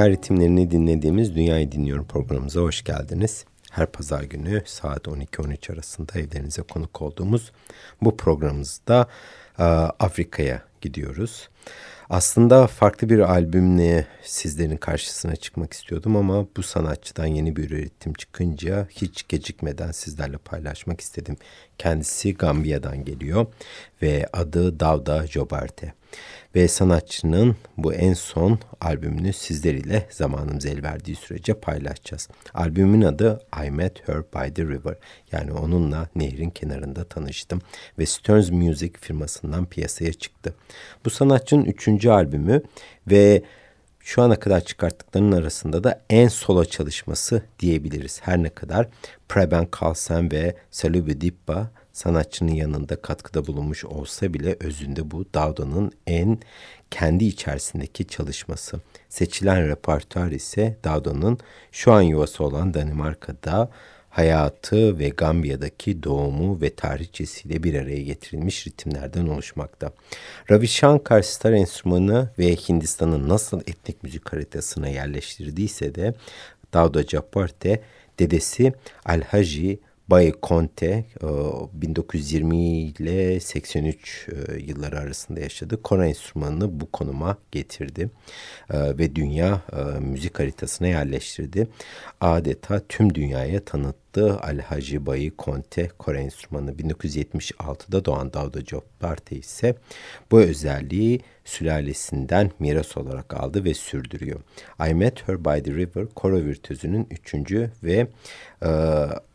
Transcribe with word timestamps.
Dünya 0.00 0.10
ritimlerini 0.10 0.70
dinlediğimiz 0.70 1.34
Dünyayı 1.34 1.72
Dinliyorum 1.72 2.04
programımıza 2.04 2.60
hoş 2.60 2.84
geldiniz. 2.84 3.44
Her 3.70 3.86
pazar 3.86 4.22
günü 4.22 4.62
saat 4.66 5.06
12-13 5.06 5.72
arasında 5.72 6.18
evlerinize 6.18 6.62
konuk 6.62 7.02
olduğumuz 7.02 7.52
bu 8.02 8.16
programımızda 8.16 9.08
e, 9.58 9.62
Afrika'ya 9.62 10.62
gidiyoruz. 10.80 11.48
Aslında 12.10 12.66
farklı 12.66 13.08
bir 13.08 13.18
albümle 13.18 14.06
sizlerin 14.22 14.76
karşısına 14.76 15.36
çıkmak 15.36 15.72
istiyordum 15.72 16.16
ama 16.16 16.46
bu 16.56 16.62
sanatçıdan 16.62 17.26
yeni 17.26 17.56
bir 17.56 17.70
üretim 17.70 18.12
çıkınca 18.12 18.86
hiç 18.90 19.28
gecikmeden 19.28 19.90
sizlerle 19.90 20.38
paylaşmak 20.38 21.00
istedim. 21.00 21.36
Kendisi 21.78 22.34
Gambiya'dan 22.34 23.04
geliyor 23.04 23.46
ve 24.02 24.26
adı 24.32 24.80
Davda 24.80 25.26
Jobarte. 25.26 25.99
Ve 26.54 26.68
sanatçının 26.68 27.56
bu 27.76 27.94
en 27.94 28.14
son 28.14 28.58
albümünü 28.80 29.32
sizler 29.32 29.74
ile 29.74 30.06
zamanımız 30.10 30.66
el 30.66 30.82
verdiği 30.82 31.16
sürece 31.16 31.54
paylaşacağız. 31.54 32.28
Albümün 32.54 33.02
adı 33.02 33.40
I 33.66 33.70
Met 33.70 34.08
Her 34.08 34.22
By 34.22 34.54
The 34.54 34.62
River. 34.62 34.94
Yani 35.32 35.52
onunla 35.52 36.08
nehrin 36.16 36.50
kenarında 36.50 37.04
tanıştım 37.04 37.60
ve 37.98 38.06
Stearns 38.06 38.50
Music 38.50 38.92
firmasından 39.00 39.66
piyasaya 39.66 40.12
çıktı. 40.12 40.54
Bu 41.04 41.10
sanatçının 41.10 41.64
üçüncü 41.64 42.10
albümü 42.10 42.62
ve 43.06 43.42
şu 44.00 44.22
ana 44.22 44.36
kadar 44.36 44.60
çıkarttıklarının 44.60 45.36
arasında 45.36 45.84
da 45.84 46.02
en 46.10 46.28
solo 46.28 46.64
çalışması 46.64 47.42
diyebiliriz. 47.58 48.20
Her 48.22 48.42
ne 48.42 48.48
kadar 48.48 48.88
Preben 49.28 49.68
Carlsen 49.80 50.32
ve 50.32 50.54
Salube 50.70 51.20
Dippa 51.20 51.70
sanatçının 51.92 52.52
yanında 52.52 52.96
katkıda 52.96 53.46
bulunmuş 53.46 53.84
olsa 53.84 54.34
bile 54.34 54.56
özünde 54.60 55.10
bu 55.10 55.24
Dowda'nın 55.34 55.92
en 56.06 56.38
kendi 56.90 57.24
içerisindeki 57.24 58.06
çalışması. 58.06 58.80
Seçilen 59.08 59.68
repertuar 59.68 60.30
ise 60.30 60.76
Dowda'nın 60.84 61.38
şu 61.72 61.92
an 61.92 62.02
yuvası 62.02 62.44
olan 62.44 62.74
Danimarka'da 62.74 63.70
hayatı 64.10 64.98
ve 64.98 65.08
Gambiya'daki 65.08 66.02
doğumu 66.02 66.60
ve 66.60 66.74
tarihçesiyle 66.74 67.62
bir 67.62 67.74
araya 67.74 68.02
getirilmiş 68.02 68.66
ritimlerden 68.66 69.26
oluşmakta. 69.26 69.92
Ravi 70.50 70.68
Shankar 70.68 71.22
star 71.22 71.52
enstrümanı 71.52 72.30
ve 72.38 72.56
Hindistan'ın 72.56 73.28
nasıl 73.28 73.60
etnik 73.60 74.02
müzik 74.02 74.32
haritasına 74.32 74.88
yerleştirdiyse 74.88 75.94
de 75.94 76.14
Davda 76.72 77.02
Japarte 77.02 77.82
dedesi 78.18 78.72
Alhaji 79.04 79.78
Bay 80.10 80.32
Conte 80.42 81.04
1920 81.72 82.56
ile 82.56 83.40
83 83.40 84.28
e, 84.28 84.60
yılları 84.60 84.98
arasında 84.98 85.40
yaşadı. 85.40 85.82
Kora 85.82 86.06
enstrümanını 86.06 86.80
bu 86.80 86.90
konuma 86.90 87.38
getirdi 87.52 88.10
e, 88.70 88.98
ve 88.98 89.16
dünya 89.16 89.62
e, 89.72 90.00
müzik 90.00 90.38
haritasına 90.38 90.88
yerleştirdi. 90.88 91.68
Adeta 92.20 92.80
tüm 92.88 93.14
dünyaya 93.14 93.64
tanıttı 93.64 94.00
yaptığı 94.10 94.40
Alhaji 94.40 95.06
Bayi 95.06 95.32
Conte 95.38 95.88
Kore 95.98 96.20
enstrümanı 96.20 96.72
1976'da 96.72 98.04
doğan 98.04 98.32
Davda 98.32 98.60
Jobbarte 98.60 99.36
ise 99.36 99.74
bu 100.30 100.40
özelliği 100.40 101.20
sülalesinden 101.44 102.50
miras 102.58 102.96
olarak 102.96 103.34
aldı 103.34 103.64
ve 103.64 103.74
sürdürüyor. 103.74 104.40
I 104.90 104.94
Met 104.94 105.28
Her 105.28 105.44
By 105.44 105.62
The 105.62 105.72
River 105.72 106.06
koro 106.14 106.36
virtüzünün 106.36 107.06
üçüncü 107.10 107.70
ve 107.82 108.06
e, 108.62 108.70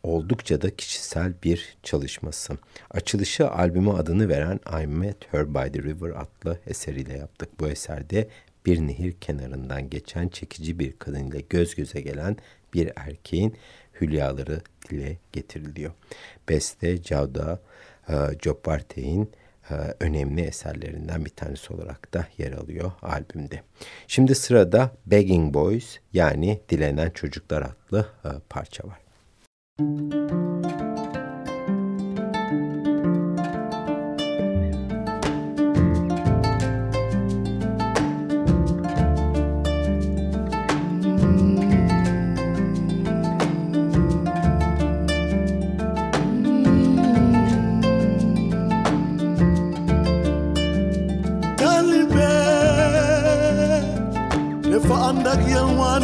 oldukça 0.02 0.62
da 0.62 0.76
kişisel 0.76 1.32
bir 1.44 1.76
çalışması. 1.82 2.58
Açılışı 2.90 3.50
albüme 3.50 3.90
adını 3.90 4.28
veren 4.28 4.60
I 4.82 4.86
Met 4.86 5.32
Her 5.32 5.54
By 5.54 5.72
The 5.72 5.82
River 5.82 6.10
adlı 6.10 6.58
eseriyle 6.66 7.16
yaptık. 7.16 7.48
Bu 7.60 7.68
eserde 7.68 8.28
bir 8.66 8.80
nehir 8.80 9.12
kenarından 9.12 9.90
geçen 9.90 10.28
çekici 10.28 10.78
bir 10.78 10.92
kadın 10.98 11.30
ile 11.30 11.40
göz 11.50 11.74
göze 11.74 12.00
gelen 12.00 12.36
bir 12.74 12.92
erkeğin 12.96 13.56
hülyaları 14.00 14.60
dile 14.88 15.16
getiriliyor. 15.32 15.92
Beste 16.48 17.02
Cavda 17.02 17.60
e, 18.08 18.14
e, 19.70 19.74
önemli 20.00 20.40
eserlerinden 20.40 21.24
bir 21.24 21.30
tanesi 21.30 21.72
olarak 21.72 22.14
da 22.14 22.26
yer 22.38 22.52
alıyor 22.52 22.92
albümde. 23.02 23.62
Şimdi 24.06 24.34
sırada 24.34 24.90
Begging 25.06 25.54
Boys 25.54 25.98
yani 26.12 26.60
Dilenen 26.68 27.10
Çocuklar 27.10 27.62
adlı 27.62 28.06
e, 28.24 28.28
parça 28.48 28.84
var. 28.88 28.98
Müzik 29.80 31.05
لف 54.76 54.92
عندك 54.92 55.48
يا 55.48 55.60
الوان 55.60 56.02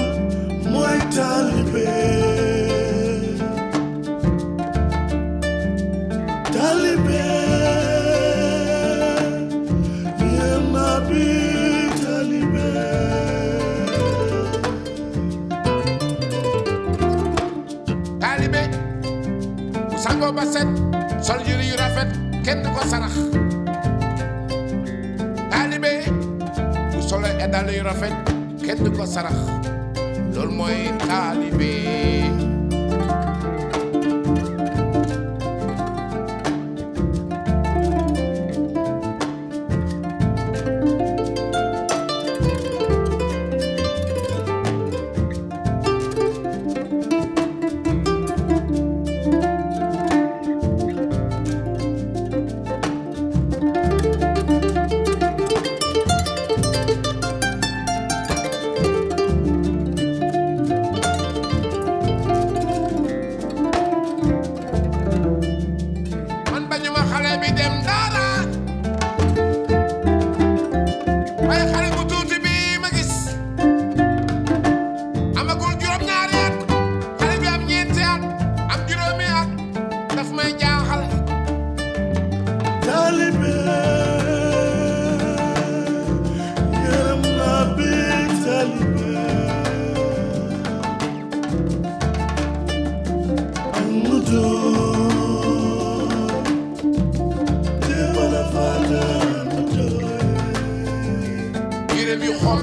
موي 0.64 0.98
تاع 0.98 1.40
البيت 1.40 3.38
تاع 6.52 6.72
البيت 6.72 7.12
يا 10.20 10.58
ما 10.72 10.98
بيت 10.98 11.98
تاع 12.02 12.20
البيت 12.20 12.70
تاع 18.20 18.36
البيت 18.36 18.72
وسانغو 19.94 20.32
باسات 20.32 20.68
sol 21.22 21.38
juri 21.46 21.64
yu 21.70 21.76
rafet 21.78 22.10
kenn 22.44 22.64
ko 22.74 22.82
sarax. 22.90 23.14
Taalibe 25.50 25.92
bu 26.90 26.98
solo 27.08 27.28
edal 27.44 27.68
yu 27.78 27.84
rafet. 27.90 28.21
kenn 28.66 28.78
ko 28.96 29.04
sarax 29.06 29.36
loolu 30.34 30.52
mooy 30.58 30.78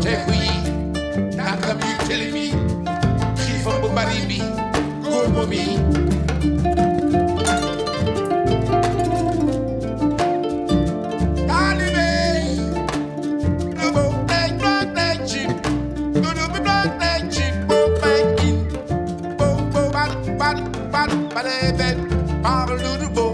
teeku 0.03 0.31
yi 0.41 0.51
nakam 1.37 1.79
yu 1.87 1.95
tëli 2.07 2.27
bi 2.35 2.45
xiifam 3.41 3.75
bu 3.81 3.87
bari 3.95 4.19
bi 4.29 4.39
góomo 5.03 5.43
me, 5.51 5.63
Parle 22.43 22.97
de 22.97 23.07
beau. 23.15 23.28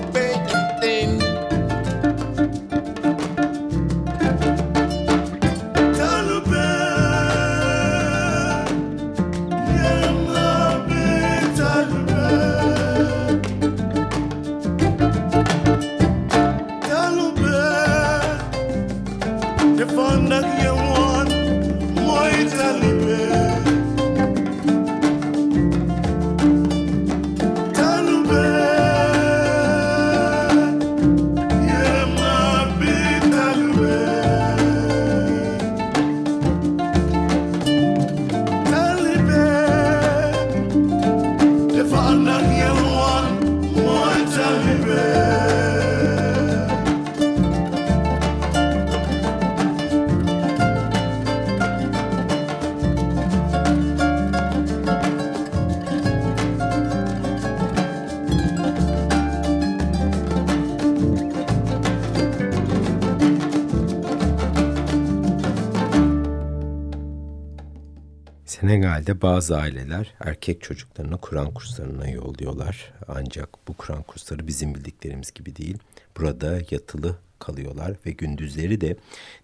Senegal'de 69.06 69.22
bazı 69.22 69.58
aileler 69.58 70.14
erkek 70.20 70.62
çocuklarını 70.62 71.18
Kur'an 71.18 71.54
kurslarına 71.54 72.10
yolluyorlar. 72.10 72.94
Ancak 73.08 73.68
bu 73.68 73.74
Kur'an 73.74 74.04
kursları 74.04 74.48
bizim 74.48 74.76
bildiklerimiz 74.76 75.34
gibi 75.34 75.56
değil. 75.56 75.78
Burada 76.18 76.60
yatılı 76.72 77.16
kalıyorlar 77.40 77.96
ve 78.06 78.12
gündüzleri 78.12 78.82
de 78.82 78.96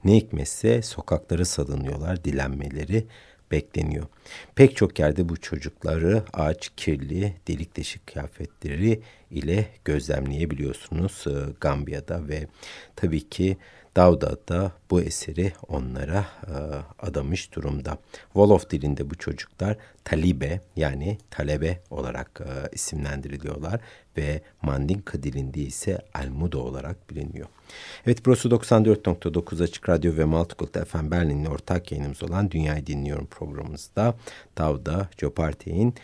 ne 0.04 0.16
hikmetse 0.16 0.82
sokaklara 0.82 1.46
salınıyorlar, 1.46 2.24
dilenmeleri 2.24 3.08
bekleniyor. 3.52 4.06
Pek 4.56 4.76
çok 4.76 5.00
yerde 5.00 5.30
bu 5.30 5.38
çocukları 5.38 6.24
ağaç, 6.34 6.72
kirli, 6.78 7.34
delik 7.48 7.78
deşik 7.78 8.08
kıyafetleri 8.08 9.02
ile 9.32 9.68
gözlemleyebiliyorsunuz 9.86 11.26
e, 11.28 11.34
Gambiya'da 11.60 12.28
ve 12.28 12.48
tabii 12.96 13.30
ki 13.30 13.58
Davda 13.96 14.38
da 14.48 14.72
bu 14.92 15.02
eseri 15.02 15.54
onlara 15.68 16.26
e, 16.48 16.54
adamış 17.06 17.56
durumda. 17.56 17.98
Wolof 18.24 18.70
dilinde 18.70 19.10
bu 19.10 19.16
çocuklar 19.16 19.78
talibe 20.04 20.62
yani 20.76 21.18
talebe 21.30 21.80
olarak 21.90 22.42
e, 22.42 22.76
isimlendiriliyorlar 22.76 23.80
ve 24.18 24.42
Mandinka 24.62 25.24
dilinde 25.24 25.60
ise 25.60 25.98
almudo 26.14 26.60
olarak 26.60 27.10
biliniyor. 27.10 27.48
Evet 28.06 28.26
burası 28.26 28.50
94.9 28.50 29.64
Açık 29.64 29.90
Radyo 29.90 30.18
ve 30.18 30.26
Multicult 30.26 30.88
FM 30.88 31.12
Berlin'in 31.12 31.46
ortak 31.46 31.92
yayınımız 31.92 32.24
olan 32.24 32.52
Dünyayı 32.52 32.88
Dinliyorum 32.88 33.28
programımızda 33.28 34.16
Davda 34.58 35.10
Joparte'in 35.18 35.96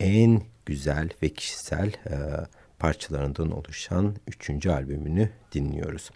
en 0.00 0.42
güzel 0.66 1.08
ve 1.22 1.28
kişisel 1.28 1.88
e, 1.88 2.16
parçalarından 2.78 3.50
oluşan 3.50 4.16
üçüncü 4.26 4.70
albümünü 4.70 5.30
dinliyoruz. 5.52 6.10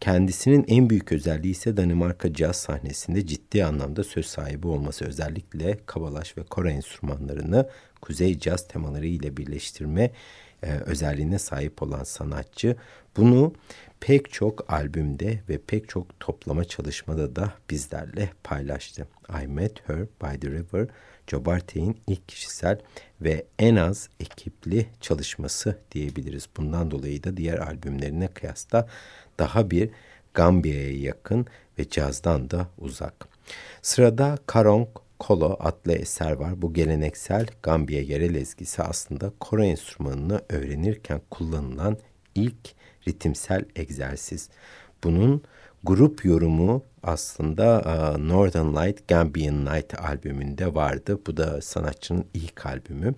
Kendisinin 0.00 0.64
en 0.68 0.90
büyük 0.90 1.12
özelliği 1.12 1.52
ise 1.52 1.76
Danimarka 1.76 2.32
caz 2.32 2.56
sahnesinde 2.56 3.26
ciddi 3.26 3.64
anlamda 3.64 4.04
söz 4.04 4.26
sahibi 4.26 4.66
olması. 4.66 5.04
Özellikle 5.04 5.78
kabalaş 5.86 6.38
ve 6.38 6.42
kora 6.42 6.70
enstrümanlarını 6.70 7.68
kuzey 8.00 8.38
caz 8.38 8.68
temaları 8.68 9.06
ile 9.06 9.36
birleştirme 9.36 10.10
e, 10.62 10.70
özelliğine 10.70 11.38
sahip 11.38 11.82
olan 11.82 12.04
sanatçı. 12.04 12.76
Bunu 13.16 13.52
pek 14.00 14.32
çok 14.32 14.72
albümde 14.72 15.40
ve 15.48 15.58
pek 15.58 15.88
çok 15.88 16.20
toplama 16.20 16.64
çalışmada 16.64 17.36
da 17.36 17.52
bizlerle 17.70 18.30
paylaştı. 18.44 19.08
I 19.42 19.46
Met 19.46 19.88
Her 19.88 20.00
by 20.00 20.40
the 20.40 20.48
River 20.48 20.88
Jobarte'in 21.26 21.98
ilk 22.06 22.28
kişisel 22.28 22.80
ve 23.20 23.46
en 23.58 23.76
az 23.76 24.08
ekipli 24.20 24.86
çalışması 25.00 25.78
diyebiliriz. 25.92 26.48
Bundan 26.56 26.90
dolayı 26.90 27.24
da 27.24 27.36
diğer 27.36 27.58
albümlerine 27.58 28.28
kıyasla 28.28 28.88
daha 29.38 29.70
bir 29.70 29.90
Gambiya'ya 30.34 30.98
yakın 30.98 31.46
ve 31.78 31.88
cazdan 31.88 32.50
da 32.50 32.68
uzak. 32.78 33.28
Sırada 33.82 34.38
Karong 34.46 34.88
Kolo 35.18 35.56
adlı 35.60 35.92
eser 35.92 36.32
var. 36.32 36.62
Bu 36.62 36.74
geleneksel 36.74 37.46
Gambiya 37.62 38.02
yerel 38.02 38.34
ezgisi 38.34 38.82
aslında 38.82 39.32
koro 39.40 39.62
enstrümanını 39.64 40.40
öğrenirken 40.48 41.20
kullanılan 41.30 41.96
ilk 42.34 42.74
ritimsel 43.08 43.64
egzersiz. 43.76 44.48
Bunun 45.04 45.42
grup 45.86 46.24
yorumu 46.24 46.82
aslında 47.02 47.78
Northern 48.18 48.76
Light 48.76 49.08
Gambian 49.08 49.64
Night 49.64 50.00
albümünde 50.00 50.74
vardı. 50.74 51.20
Bu 51.26 51.36
da 51.36 51.60
sanatçının 51.60 52.24
ilk 52.34 52.66
albümü. 52.66 53.14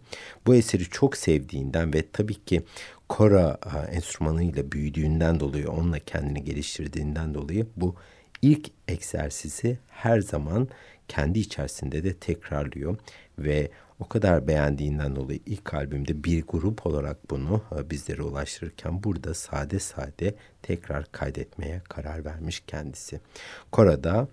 Bu 0.47 0.55
eseri 0.55 0.85
çok 0.85 1.17
sevdiğinden 1.17 1.95
ve 1.95 2.05
tabii 2.13 2.45
ki 2.45 2.63
kora 3.09 3.59
enstrümanıyla 3.91 4.73
büyüdüğünden 4.73 5.41
dolayı, 5.41 5.71
onunla 5.71 5.99
kendini 5.99 6.45
geliştirdiğinden 6.45 7.35
dolayı 7.35 7.67
bu 7.77 7.95
ilk 8.43 8.71
egzersizi 8.89 9.79
her 9.89 10.21
zaman 10.21 10.69
kendi 11.09 11.39
içerisinde 11.39 12.05
de 12.05 12.15
tekrarlıyor 12.15 12.97
ve 13.39 13.71
o 14.01 14.09
kadar 14.09 14.49
beğendiğinden 14.49 15.17
dolayı 15.17 15.41
ilk 15.47 15.75
albümde 15.75 16.25
bir 16.25 16.43
grup 16.47 16.87
olarak 16.87 17.31
bunu 17.31 17.63
e, 17.79 17.91
bizlere 17.91 18.23
ulaştırırken 18.23 19.03
burada 19.03 19.35
sade 19.35 19.79
sade 19.79 20.35
tekrar 20.63 21.13
kaydetmeye 21.13 21.83
karar 21.89 22.25
vermiş 22.25 22.63
kendisi. 22.67 23.21
Korada 23.73 24.29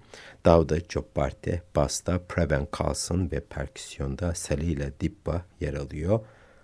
Davda 0.45 0.79
Jobbarte, 0.89 1.61
Basta 1.75 2.19
Preben 2.19 2.67
Carlson 2.79 3.31
ve 3.31 3.39
perküsyonda 3.39 4.35
Salila 4.35 4.91
Dibba 4.99 5.45
yer 5.59 5.73
alıyor. 5.73 6.19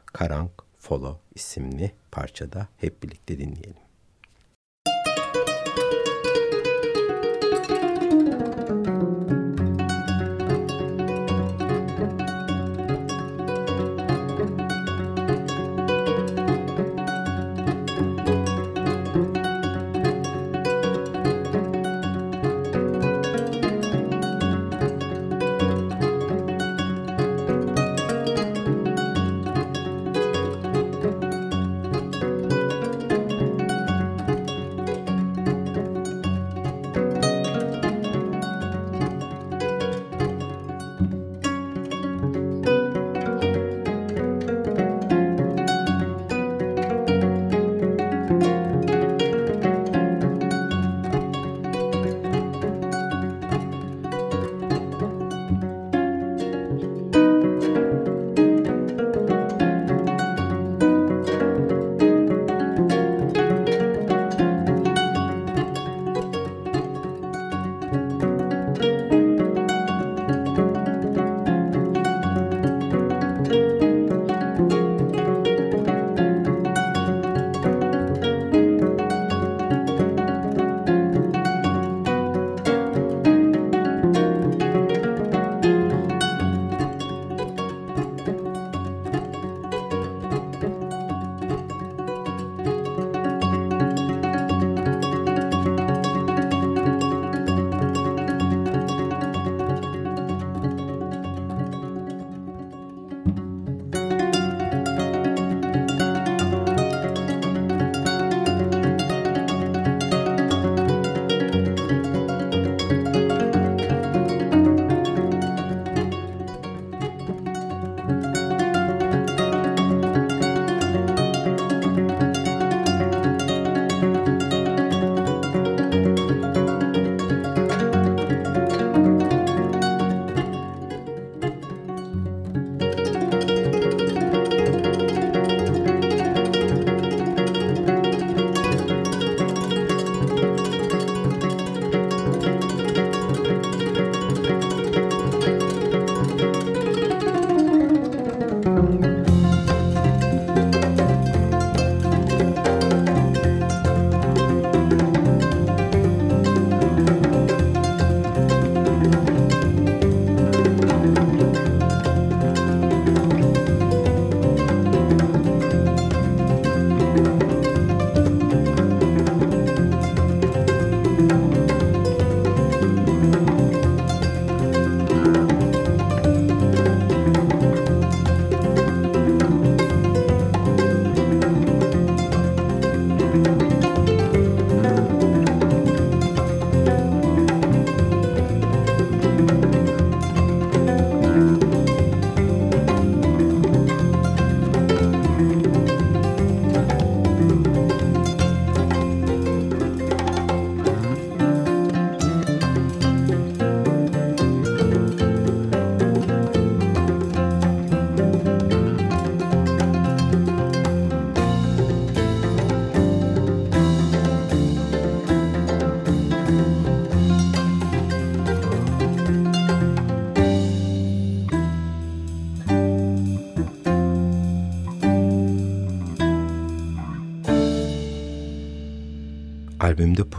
Karank 0.05 0.51
Follow 0.77 1.21
isimli 1.35 1.91
parçada 2.11 2.67
hep 2.77 3.03
birlikte 3.03 3.37
dinleyelim. 3.37 3.90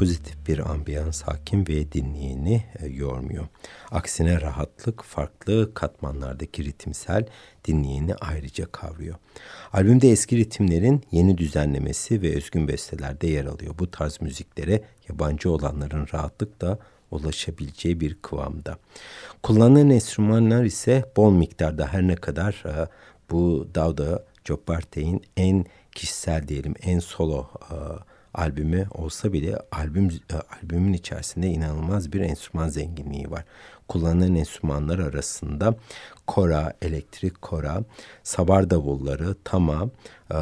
Pozitif 0.03 0.49
bir 0.49 0.71
ambiyans 0.71 1.23
hakim 1.23 1.69
ve 1.69 1.93
dinleyeni 1.93 2.65
e, 2.79 2.87
yormuyor. 2.87 3.47
Aksine 3.91 4.41
rahatlık 4.41 5.03
farklı 5.03 5.75
katmanlardaki 5.75 6.65
ritimsel 6.65 7.27
dinleyeni 7.65 8.15
ayrıca 8.15 8.67
kavruyor. 8.67 9.15
Albümde 9.73 10.11
eski 10.11 10.37
ritimlerin 10.37 11.03
yeni 11.13 11.39
düzenlemesi 11.39 12.23
ve 12.23 12.37
özgün 12.37 12.69
bestelerde 12.69 13.27
yer 13.27 13.45
alıyor. 13.45 13.75
Bu 13.79 13.91
tarz 13.91 14.21
müziklere 14.21 14.83
yabancı 15.09 15.51
olanların 15.51 16.07
rahatlıkla 16.15 16.79
ulaşabileceği 17.11 18.01
bir 18.01 18.15
kıvamda. 18.15 18.79
Kullanılan 19.43 19.91
enstrümanlar 19.91 20.65
ise 20.65 21.05
bol 21.17 21.33
miktarda 21.33 21.87
her 21.87 22.03
ne 22.03 22.17
kadar 22.17 22.63
e, 22.67 22.89
bu 23.31 23.69
Davda 23.75 24.25
Jobarte'in 24.45 25.23
en 25.37 25.65
kişisel 25.93 26.49
diyelim 26.49 26.75
en 26.83 26.99
solo 26.99 27.47
e, 27.71 27.77
albümü 28.35 28.87
olsa 28.91 29.33
bile 29.33 29.59
albüm 29.73 30.09
e, 30.09 30.37
albümün 30.57 30.93
içerisinde 30.93 31.49
inanılmaz 31.49 32.13
bir 32.13 32.21
enstrüman 32.21 32.69
zenginliği 32.69 33.31
var. 33.31 33.45
Kullanılan 33.89 34.35
enstrümanlar 34.35 34.99
arasında 34.99 35.75
kora, 36.27 36.73
elektrik 36.83 37.43
kora, 37.43 37.85
sabar 38.23 38.71
davulları, 38.71 39.37
tama, 39.45 39.91
e, 40.31 40.39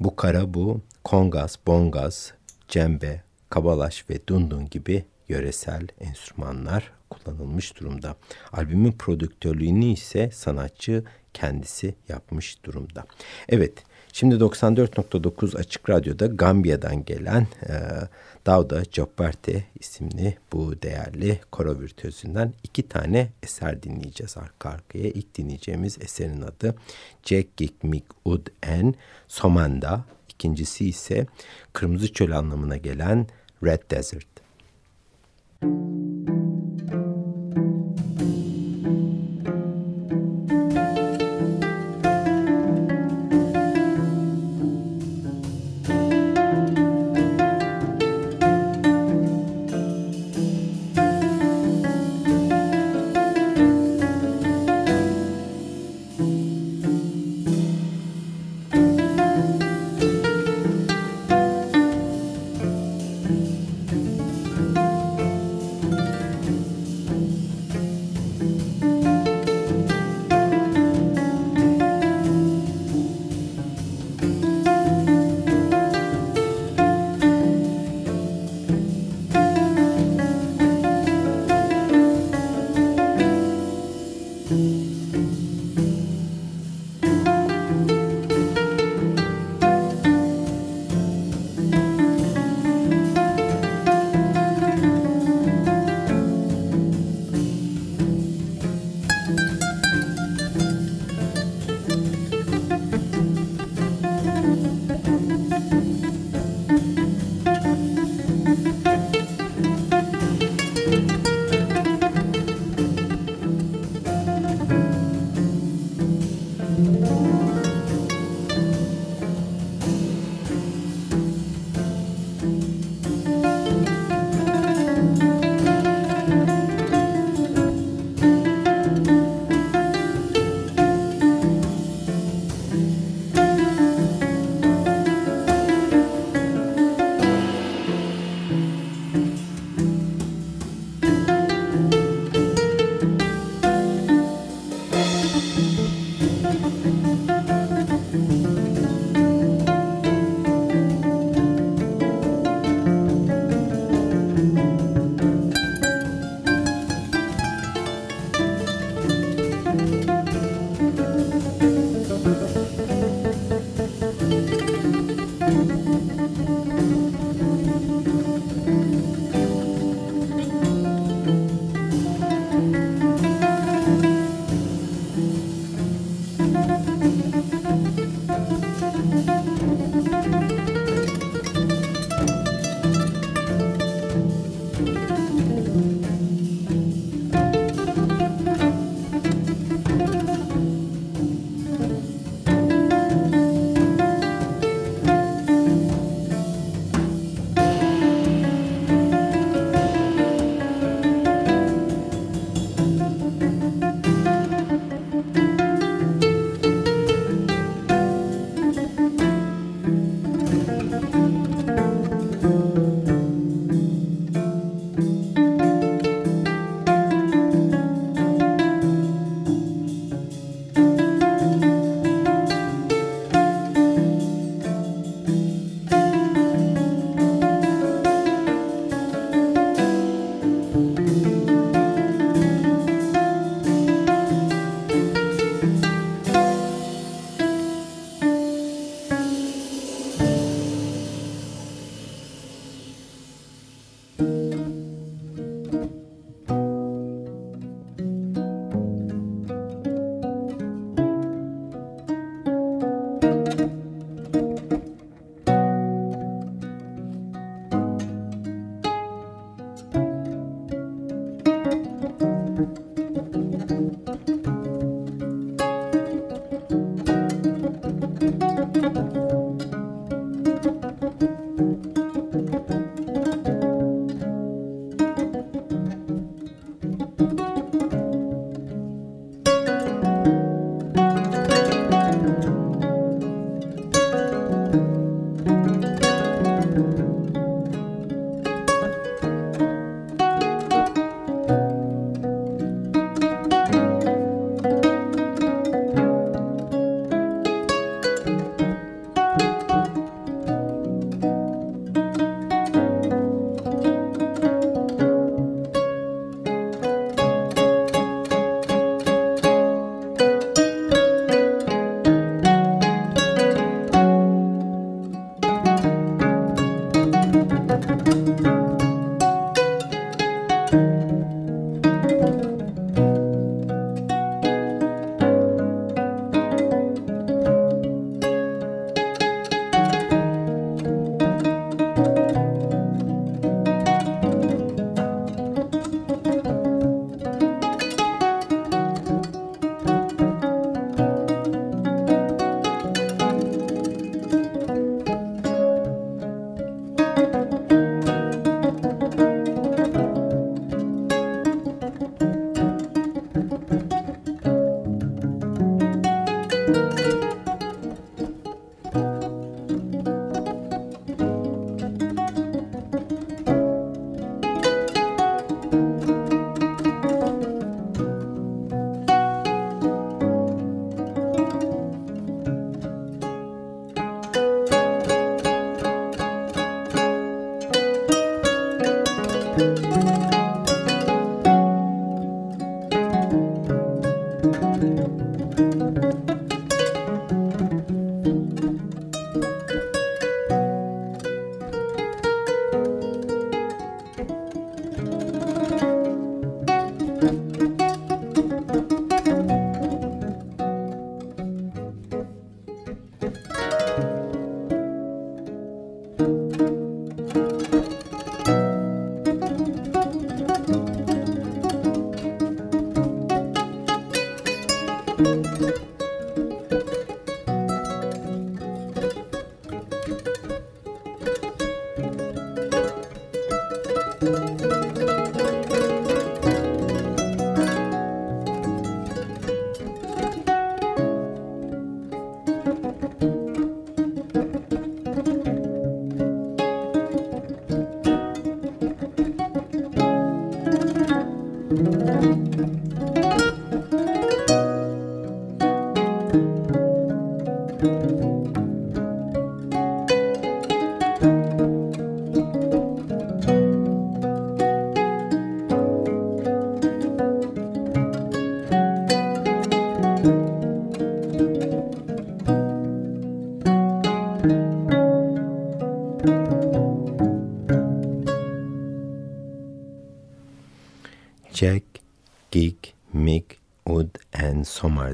bukara 0.00 0.54
bu, 0.54 0.80
kongas, 1.04 1.56
bongas, 1.66 2.30
cembe, 2.68 3.22
kabalaş 3.50 4.10
ve 4.10 4.26
dundun 4.26 4.68
gibi 4.70 5.04
yöresel 5.28 5.88
enstrümanlar 6.00 6.92
kullanılmış 7.10 7.80
durumda. 7.80 8.16
Albümün 8.52 8.92
prodüktörlüğünü 8.92 9.84
ise 9.84 10.30
sanatçı 10.30 11.04
kendisi 11.34 11.94
yapmış 12.08 12.64
durumda. 12.64 13.04
Evet, 13.48 13.84
Şimdi 14.18 14.34
94.9 14.34 15.58
Açık 15.58 15.90
Radyo'da 15.90 16.26
Gambiya'dan 16.26 17.04
gelen 17.04 17.46
e, 17.68 17.74
Davda 18.46 18.82
Jobberte 18.92 19.64
isimli 19.80 20.36
bu 20.52 20.82
değerli 20.82 21.40
koro 21.50 21.80
virtüözünden 21.80 22.52
iki 22.62 22.88
tane 22.88 23.28
eser 23.42 23.82
dinleyeceğiz 23.82 24.36
arka 24.36 24.70
arkaya. 24.70 25.08
İlk 25.08 25.34
dinleyeceğimiz 25.34 25.98
eserin 26.00 26.42
adı 26.42 26.74
Jack 27.22 27.56
Gik 27.56 27.84
Mik 27.84 28.04
Ud 28.24 28.46
En 28.62 28.94
Somanda. 29.28 30.04
İkincisi 30.28 30.88
ise 30.88 31.26
Kırmızı 31.72 32.12
Çöl 32.12 32.30
anlamına 32.30 32.76
gelen 32.76 33.26
Red 33.64 33.90
Desert. 33.90 34.26
Müzik 35.62 36.35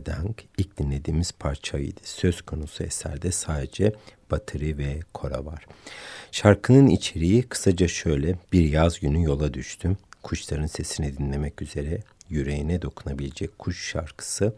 Somardank 0.02 0.44
ilk 0.58 0.78
dinlediğimiz 0.78 1.32
parçaydı. 1.32 2.00
Söz 2.02 2.42
konusu 2.42 2.84
eserde 2.84 3.32
sadece 3.32 3.92
bateri 4.30 4.78
ve 4.78 5.00
kora 5.14 5.44
var. 5.44 5.66
Şarkının 6.32 6.86
içeriği 6.86 7.42
kısaca 7.42 7.88
şöyle. 7.88 8.38
Bir 8.52 8.70
yaz 8.70 9.00
günü 9.00 9.24
yola 9.24 9.54
düştüm. 9.54 9.96
Kuşların 10.22 10.66
sesini 10.66 11.18
dinlemek 11.18 11.62
üzere 11.62 12.00
yüreğine 12.28 12.82
dokunabilecek 12.82 13.58
kuş 13.58 13.90
şarkısı 13.90 14.54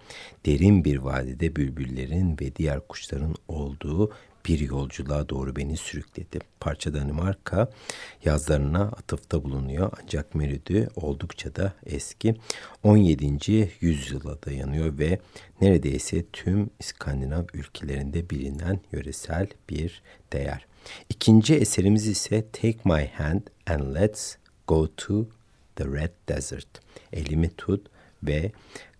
derin 0.47 0.85
bir 0.85 0.97
vadide 0.97 1.57
bülbüllerin 1.57 2.37
ve 2.41 2.57
diğer 2.57 2.81
kuşların 2.89 3.35
olduğu 3.49 4.13
bir 4.47 4.61
yolculuğa 4.61 5.29
doğru 5.29 5.57
beni 5.57 5.77
sürükledi. 5.77 6.39
Parça 6.61 6.95
Danimarka 6.95 7.71
yazlarına 8.25 8.83
atıfta 8.83 9.45
bulunuyor 9.45 9.93
ancak 10.03 10.35
melodi 10.35 10.89
oldukça 10.97 11.55
da 11.55 11.73
eski. 11.87 12.35
17. 12.83 13.71
yüzyıla 13.81 14.43
dayanıyor 14.43 14.99
ve 14.99 15.19
neredeyse 15.61 16.25
tüm 16.33 16.71
İskandinav 16.81 17.45
ülkelerinde 17.55 18.31
bilinen 18.31 18.81
yöresel 18.93 19.49
bir 19.71 20.03
değer. 20.33 20.67
İkinci 21.09 21.55
eserimiz 21.55 22.09
ise 22.09 22.45
Take 22.53 22.79
My 22.85 23.11
Hand 23.15 23.43
and 23.67 23.95
Let's 23.95 24.37
Go 24.67 24.89
to 24.97 25.27
the 25.77 25.85
Red 25.85 26.13
Desert. 26.29 26.69
Elimi 27.13 27.51
tut 27.57 27.87
ve 28.23 28.53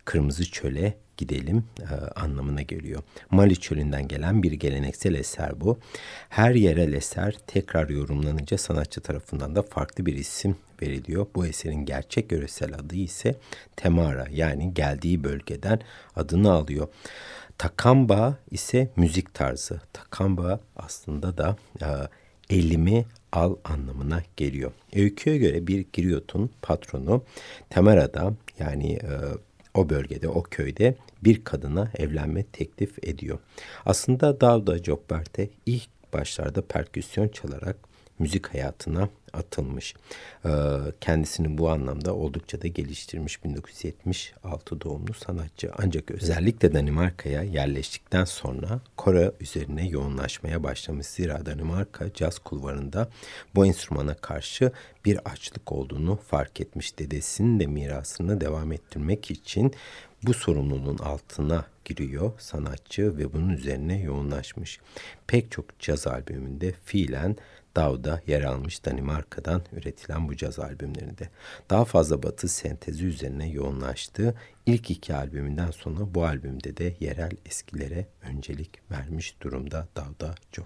kırmızı 0.05 0.51
çöle 0.51 0.97
gidelim 1.17 1.63
e, 1.79 2.19
anlamına 2.19 2.61
geliyor. 2.61 3.03
Mali 3.31 3.59
çölünden 3.59 4.07
gelen 4.07 4.43
bir 4.43 4.51
geleneksel 4.51 5.13
eser 5.13 5.61
bu. 5.61 5.79
Her 6.29 6.55
yerel 6.55 6.93
eser 6.93 7.35
tekrar 7.47 7.89
yorumlanınca 7.89 8.57
sanatçı 8.57 9.01
tarafından 9.01 9.55
da 9.55 9.61
farklı 9.61 10.05
bir 10.05 10.13
isim 10.15 10.55
veriliyor. 10.81 11.27
Bu 11.35 11.45
eserin 11.45 11.85
gerçek 11.85 12.31
yöresel 12.31 12.73
adı 12.73 12.95
ise 12.95 13.35
Temara 13.75 14.27
yani 14.31 14.73
geldiği 14.73 15.23
bölgeden 15.23 15.81
adını 16.15 16.51
alıyor. 16.51 16.87
Takamba 17.57 18.37
ise 18.51 18.87
müzik 18.95 19.33
tarzı. 19.33 19.81
Takamba 19.93 20.59
aslında 20.75 21.37
da 21.37 21.57
e, 21.81 21.87
elimi 22.49 23.05
al 23.31 23.55
anlamına 23.63 24.23
geliyor. 24.37 24.71
Öyküye 24.95 25.37
göre 25.37 25.67
bir 25.67 25.85
Giryot'un 25.93 26.49
patronu 26.61 27.23
Temera'da 27.69 28.33
yani 28.59 28.93
e, 28.93 29.11
o 29.73 29.89
bölgede, 29.89 30.27
o 30.27 30.43
köyde 30.43 30.95
bir 31.25 31.43
kadına 31.43 31.91
evlenme 31.95 32.43
teklif 32.43 33.03
ediyor. 33.03 33.39
Aslında 33.85 34.41
Davda 34.41 34.77
Jobbert'e 34.77 35.49
ilk 35.65 35.89
başlarda 36.13 36.61
perküsyon 36.61 37.27
çalarak 37.27 37.77
müzik 38.19 38.47
hayatına 38.47 39.09
atılmış. 39.33 39.93
Ee, 40.45 40.49
kendisini 41.01 41.57
bu 41.57 41.69
anlamda 41.69 42.15
oldukça 42.15 42.61
da 42.61 42.67
geliştirmiş 42.67 43.43
1976 43.43 44.81
doğumlu 44.81 45.13
sanatçı. 45.13 45.71
Ancak 45.77 46.11
özellikle 46.11 46.73
Danimarka'ya 46.73 47.43
yerleştikten 47.43 48.25
sonra 48.25 48.79
Kore 48.97 49.31
üzerine 49.39 49.87
yoğunlaşmaya 49.87 50.63
başlamış. 50.63 51.07
Zira 51.07 51.45
Danimarka 51.45 52.13
caz 52.13 52.39
kulvarında 52.39 53.09
bu 53.55 53.65
enstrümana 53.65 54.13
karşı 54.13 54.71
bir 55.05 55.19
açlık 55.25 55.71
olduğunu 55.71 56.15
fark 56.15 56.61
etmiş. 56.61 56.99
Dedesinin 56.99 57.59
de 57.59 57.65
mirasını 57.67 58.41
devam 58.41 58.71
ettirmek 58.71 59.31
için 59.31 59.73
bu 60.27 60.33
sorumluluğun 60.33 60.97
altına 60.97 61.65
giriyor 61.85 62.31
sanatçı 62.37 63.17
ve 63.17 63.33
bunun 63.33 63.49
üzerine 63.49 64.01
yoğunlaşmış. 64.01 64.79
Pek 65.27 65.51
çok 65.51 65.79
caz 65.79 66.07
albümünde 66.07 66.73
fiilen 66.85 67.35
Dav'da 67.75 68.21
yer 68.27 68.41
almış 68.43 68.85
Danimarka'dan 68.85 69.61
üretilen 69.73 70.27
bu 70.27 70.35
caz 70.35 70.59
albümlerinde. 70.59 71.29
Daha 71.69 71.85
fazla 71.85 72.23
batı 72.23 72.47
sentezi 72.47 73.05
üzerine 73.05 73.49
yoğunlaştığı 73.49 74.35
ilk 74.65 74.91
iki 74.91 75.15
albümünden 75.15 75.71
sonra 75.71 76.15
bu 76.15 76.25
albümde 76.25 76.77
de 76.77 76.95
yerel 76.99 77.31
eskilere 77.45 78.07
öncelik 78.21 78.91
vermiş 78.91 79.41
durumda 79.41 79.87
Davda 79.95 80.35
Job. 80.51 80.65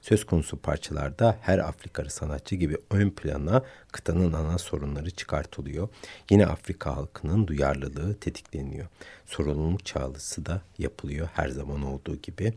Söz 0.00 0.26
konusu 0.26 0.56
parçalarda 0.56 1.36
her 1.40 1.58
Afrikalı 1.58 2.10
sanatçı 2.10 2.54
gibi 2.54 2.76
ön 2.90 3.10
plana 3.10 3.62
kıtanın 3.92 4.32
ana 4.32 4.58
sorunları 4.58 5.10
çıkartılıyor. 5.10 5.88
Yine 6.30 6.46
Afrika 6.46 6.96
halkının 6.96 7.46
duyarlılığı 7.46 8.14
tetikleniyor. 8.14 8.86
Sorumluluk 9.26 9.84
çağrısı 9.86 10.46
da 10.46 10.62
yapılıyor 10.78 11.28
her 11.32 11.48
zaman 11.48 11.82
olduğu 11.82 12.16
gibi. 12.16 12.52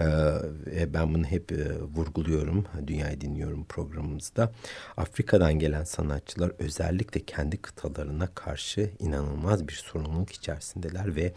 Ee, 0.00 0.94
ben 0.94 1.14
bunu 1.14 1.24
hep 1.24 1.52
e, 1.52 1.80
vurguluyorum. 1.80 2.66
Dünyayı 2.86 3.20
dinliyorum 3.20 3.64
programımızda. 3.64 4.52
Afrika'dan 4.96 5.58
gelen 5.58 5.84
sanatçılar 5.84 6.52
özellikle 6.58 7.20
kendi 7.20 7.56
kıtalarına 7.56 8.26
karşı 8.26 8.90
inanılmaz 8.98 9.68
bir 9.68 9.72
sorumluluk 9.92 10.32
içerisindeler 10.32 11.16
ve 11.16 11.32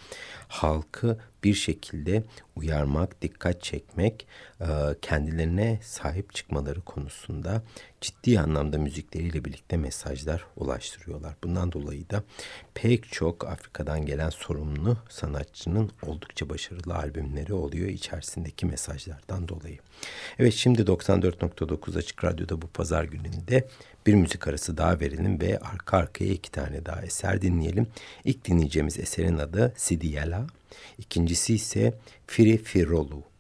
halkı 0.48 1.18
bir 1.44 1.54
şekilde 1.54 2.24
uyarmak, 2.56 3.22
dikkat 3.22 3.64
çekmek, 3.64 4.28
e, 4.62 4.66
kendilerine 5.02 5.80
sahip 5.84 6.34
çıkmaları 6.34 6.82
konusunda 6.82 7.64
ciddi 8.02 8.40
anlamda 8.40 8.78
müzikleriyle 8.78 9.46
birlikte 9.46 9.78
mesajlar 9.78 10.46
ulaştırıyorlar. 10.56 11.36
Bundan 11.44 11.72
dolayı 11.72 12.10
da 12.10 12.24
pek 12.74 13.12
çok 13.12 13.48
Afrika'dan 13.48 14.06
gelen 14.06 14.30
sorumlu 14.30 14.98
sanatçının 15.10 15.92
oldukça 16.04 16.50
başarılı 16.50 16.96
albümleri 16.96 17.54
oluyor 17.54 17.88
içerisindeki 17.88 18.66
mesajlardan 18.66 19.48
dolayı. 19.48 19.78
Evet 20.40 20.54
şimdi 20.54 20.82
94.9 20.82 21.98
Açık 21.98 22.24
Radyo'da 22.24 22.62
bu 22.62 22.68
pazar 22.68 23.04
gününde 23.04 23.68
bir 24.08 24.14
müzik 24.14 24.48
arası 24.48 24.78
daha 24.78 25.00
verelim 25.00 25.42
ve 25.42 25.60
arka 25.60 25.98
arkaya 25.98 26.34
iki 26.34 26.52
tane 26.52 26.86
daha 26.86 27.02
eser 27.02 27.42
dinleyelim. 27.42 27.88
İlk 28.26 28.46
dinleyeceğimiz 28.46 29.00
eserin 29.00 29.38
adı 29.38 29.74
Sidiyela. 29.78 30.48
İkincisi 30.98 31.56
ise 31.56 31.94
Firi 32.28 32.58
Firolu. 32.58 33.33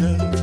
matter. 0.00 0.35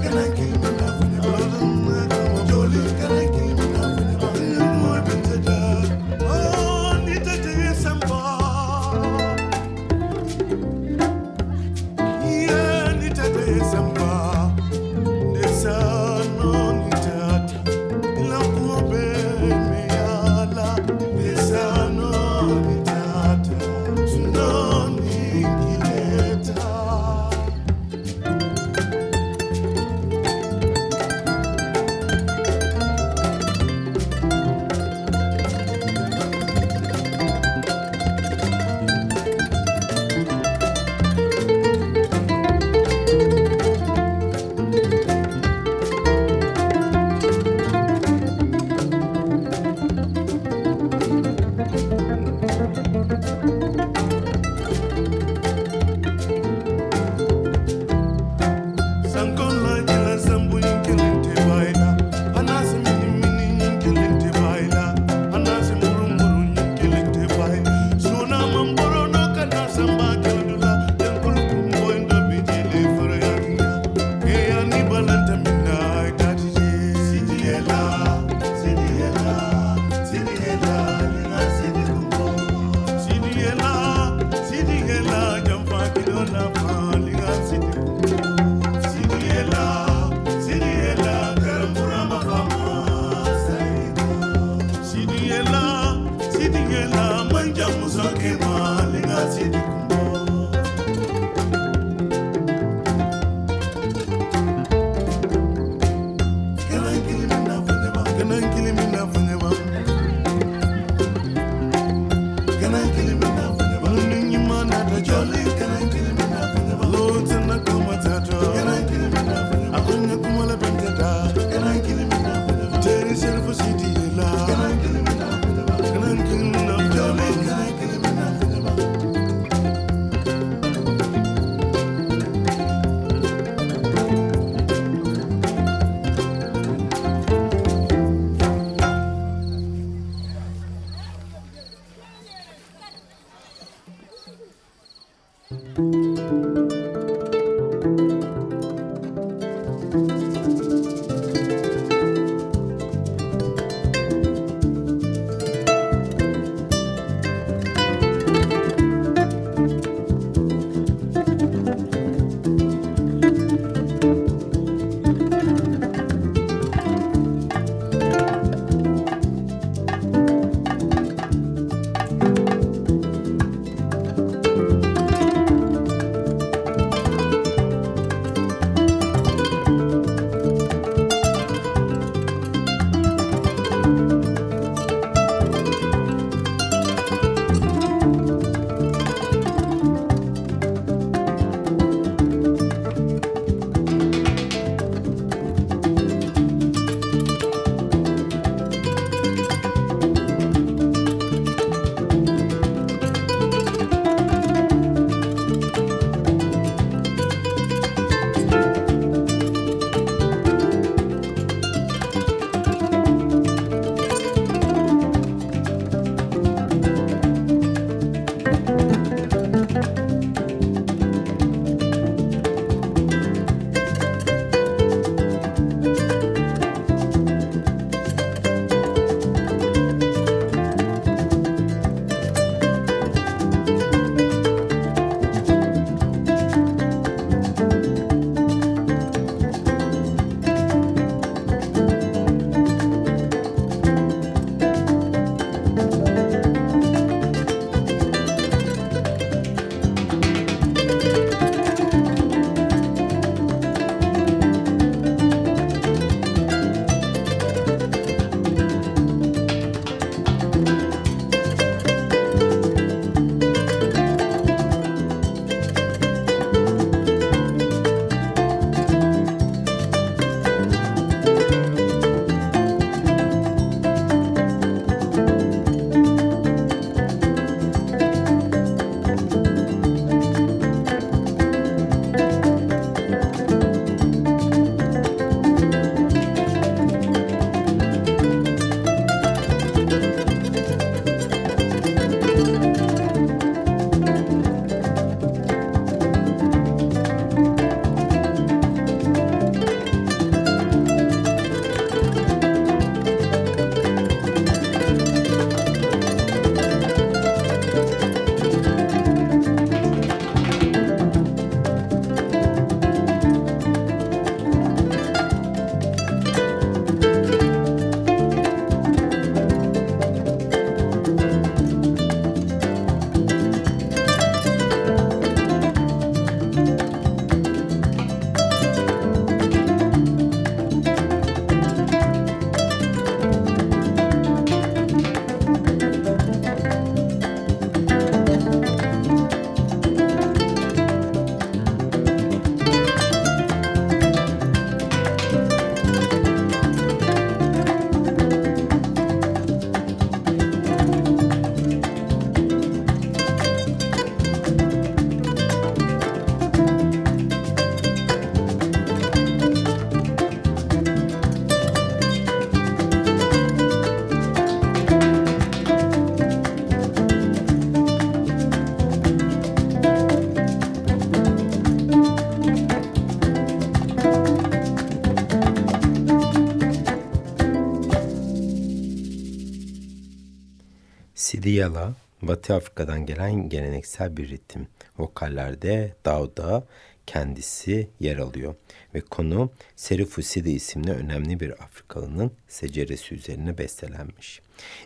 Sidiyala, 381.44 381.94
Batı 382.22 382.54
Afrika'dan 382.54 383.06
gelen 383.06 383.50
geleneksel 383.50 384.18
bir 384.18 384.30
ritim. 384.30 384.68
Vokallerde 384.98 385.96
Dauda 386.06 386.68
kendisi 387.08 387.90
yer 388.00 388.18
alıyor 388.18 388.56
ve 388.96 389.02
konu 389.02 389.52
Serifu 389.76 390.22
Sidi 390.22 390.52
isimli 390.52 390.92
önemli 390.92 391.40
bir 391.40 391.64
Afrikalının 391.64 392.32
seceresi 392.48 393.16
üzerine 393.16 393.58
bestelenmiş. 393.58 394.42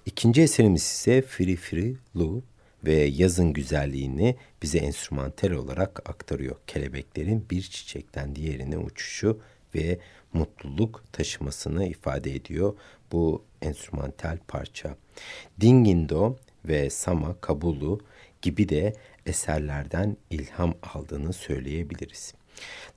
İkinci 0.05 0.41
eserimiz 0.41 0.82
ise 0.82 1.22
Free 1.22 1.55
Free 1.55 1.93
Lu 2.16 2.43
ve 2.86 2.95
yazın 2.95 3.53
güzelliğini 3.53 4.36
bize 4.64 4.78
enstrümantal 4.78 5.51
olarak 5.51 6.10
aktarıyor. 6.10 6.55
Kelebeklerin 6.68 7.45
bir 7.51 7.62
çiçekten 7.62 8.36
diğerine 8.36 8.78
uçuşu 8.78 9.39
ve 9.76 9.99
mutluluk 10.34 11.03
taşımasını 11.14 11.86
ifade 11.88 12.36
ediyor 12.36 12.78
bu 13.12 13.43
enstrümantal 13.62 14.38
parça. 14.47 14.95
Dingindo 15.62 16.36
ve 16.68 16.89
Sama 16.89 17.41
Kabulu 17.41 17.99
gibi 18.41 18.70
de 18.70 18.93
eserlerden 19.26 20.18
ilham 20.30 20.74
aldığını 20.93 21.34
söyleyebiliriz. 21.34 22.34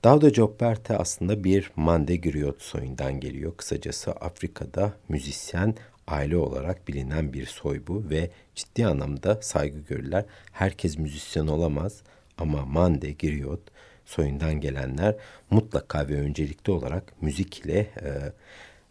Davda 0.03 0.29
Jobberte 0.29 0.97
aslında 0.97 1.43
bir 1.43 1.71
Mande 1.75 2.17
Griot 2.17 2.61
soyundan 2.61 3.19
geliyor. 3.19 3.57
Kısacası 3.57 4.11
Afrika'da 4.11 4.93
müzisyen 5.09 5.75
aile 6.07 6.37
olarak 6.37 6.87
bilinen 6.87 7.33
bir 7.33 7.45
soy 7.45 7.81
bu 7.87 8.09
ve 8.09 8.29
ciddi 8.55 8.85
anlamda 8.85 9.41
saygı 9.41 9.79
görürler. 9.79 10.25
Herkes 10.51 10.97
müzisyen 10.97 11.47
olamaz 11.47 12.01
ama 12.37 12.65
Mande 12.65 13.11
Griot 13.11 13.61
soyundan 14.05 14.53
gelenler 14.53 15.15
mutlaka 15.49 16.07
ve 16.07 16.15
öncelikli 16.15 16.71
olarak 16.71 17.21
müzik 17.21 17.59
ile 17.59 17.79
e, 17.79 18.11